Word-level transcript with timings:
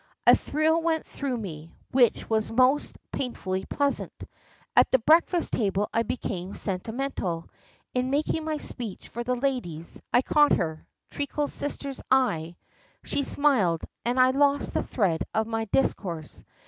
A 0.25 0.35
thrill 0.35 0.81
went 0.81 1.05
through 1.05 1.37
me, 1.37 1.75
which 1.91 2.27
was 2.27 2.49
most 2.49 2.97
painfully 3.11 3.65
pleasant. 3.65 4.23
At 4.75 4.89
the 4.91 4.97
breakfast 4.97 5.53
table 5.53 5.91
I 5.93 6.01
became 6.01 6.55
sentimental; 6.55 7.47
in 7.93 8.09
making 8.09 8.43
my 8.43 8.57
speech 8.57 9.09
for 9.09 9.23
the 9.23 9.35
ladies, 9.35 10.01
I 10.11 10.23
caught 10.23 10.53
her 10.53 10.87
Treacle's 11.11 11.53
sister's 11.53 12.01
eye, 12.09 12.55
she 13.03 13.21
smiled, 13.21 13.83
and 14.03 14.19
I 14.19 14.31
lost 14.31 14.73
the 14.73 14.81
thread 14.81 15.23
of 15.35 15.45
my 15.45 15.65
discourse. 15.65 16.43